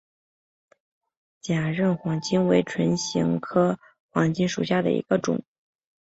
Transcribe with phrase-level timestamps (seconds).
[1.41, 3.77] 假韧黄芩为唇形科
[4.09, 5.43] 黄芩属下的一个种。